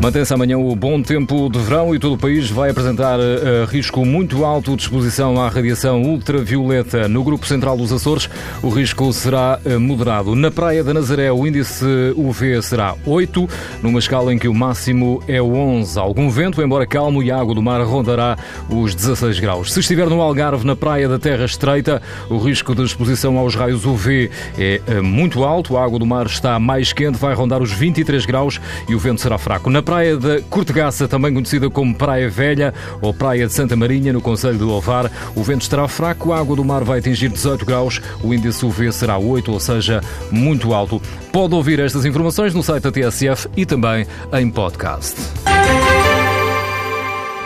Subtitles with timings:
[0.00, 4.02] Mantém-se amanhã o bom tempo de verão e todo o país vai apresentar uh, risco
[4.02, 7.06] muito alto de exposição à radiação ultravioleta.
[7.06, 8.26] No grupo central dos Açores,
[8.62, 10.34] o risco será uh, moderado.
[10.34, 11.84] Na Praia da Nazaré, o índice
[12.16, 13.46] UV será 8,
[13.82, 15.98] numa escala em que o máximo é 11.
[15.98, 18.38] Algum vento, embora calmo, e a água do mar rondará
[18.70, 19.70] os 16 graus.
[19.70, 23.84] Se estiver no Algarve, na Praia da Terra Estreita, o risco de exposição aos raios
[23.84, 25.76] UV é uh, muito alto.
[25.76, 29.20] A água do mar está mais quente, vai rondar os 23 graus e o vento
[29.20, 29.68] será fraco.
[29.68, 32.72] Na praia da Cortegaça, também conhecida como Praia Velha
[33.02, 35.10] ou Praia de Santa Marinha, no Conselho do Ovar.
[35.34, 38.92] O vento estará fraco, a água do mar vai atingir 18 graus, o índice UV
[38.92, 41.02] será 8, ou seja, muito alto.
[41.32, 45.16] Pode ouvir estas informações no site da TSF e também em podcast.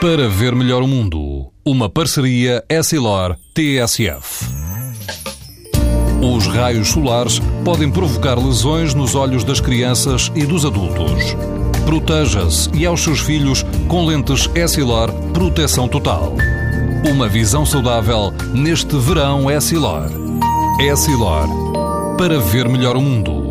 [0.00, 4.46] Para ver melhor o mundo, uma parceria Essilor-TSF.
[6.20, 11.36] Os raios solares podem provocar lesões nos olhos das crianças e dos adultos.
[11.84, 16.32] Proteja-se e aos seus filhos com lentes Essilor Proteção Total.
[17.10, 20.08] Uma visão saudável neste verão Essilor.
[20.80, 21.48] Essilor.
[22.16, 23.41] Para ver melhor o mundo.